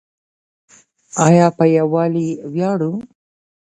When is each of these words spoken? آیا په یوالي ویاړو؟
آیا 1.27 1.47
په 1.57 1.65
یوالي 1.77 2.27
ویاړو؟ 2.53 2.93